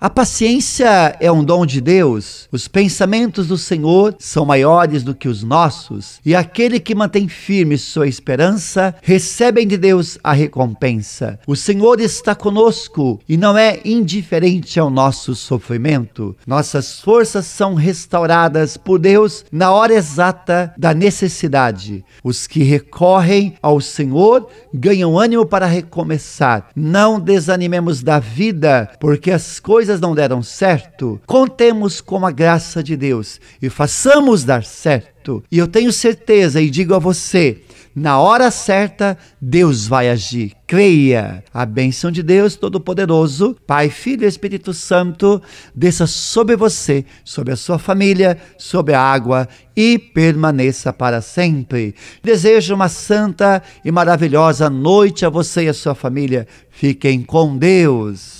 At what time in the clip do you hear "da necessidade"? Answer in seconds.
20.78-22.02